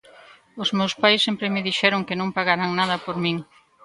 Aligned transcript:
Os 0.61 0.69
meus 0.77 0.93
pais 1.01 1.23
sempre 1.27 1.51
me 1.53 1.65
dixeron 1.67 2.05
que 2.07 2.19
non 2.19 2.35
pagaran 2.37 2.69
nada 2.79 2.95
por 3.05 3.15
min. 3.23 3.37